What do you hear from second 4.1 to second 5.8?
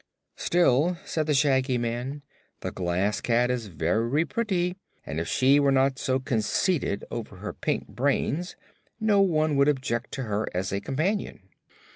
pretty and if she were